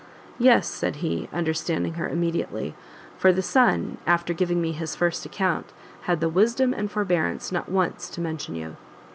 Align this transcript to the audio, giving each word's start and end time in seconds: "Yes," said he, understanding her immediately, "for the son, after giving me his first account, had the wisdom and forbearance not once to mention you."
"Yes," 0.39 0.67
said 0.67 0.95
he, 1.05 1.29
understanding 1.31 1.93
her 1.93 2.09
immediately, 2.09 2.73
"for 3.19 3.31
the 3.31 3.43
son, 3.43 3.99
after 4.07 4.33
giving 4.33 4.59
me 4.59 4.71
his 4.71 4.95
first 4.95 5.27
account, 5.27 5.73
had 6.05 6.21
the 6.21 6.27
wisdom 6.27 6.73
and 6.73 6.89
forbearance 6.89 7.51
not 7.51 7.69
once 7.69 8.09
to 8.09 8.19
mention 8.19 8.55
you." 8.55 8.77